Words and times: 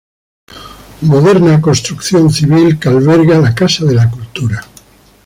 Moderna 1.11 1.61
construcción 1.61 2.31
civil 2.31 2.79
que 2.79 2.89
alberga 2.89 3.37
la 3.37 3.53
Casa 3.53 3.85
de 3.85 3.93
la 3.93 4.09
Cultura. 4.09 4.63